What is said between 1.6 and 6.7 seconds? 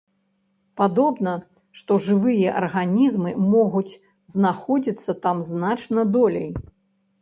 што жывыя арганізмы могуць знаходзіцца там значна долей.